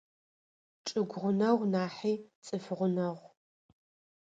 [0.87, 2.13] Чӏыгу гъунэгъу нахьи
[2.45, 3.29] цӏыф гъунэгъу.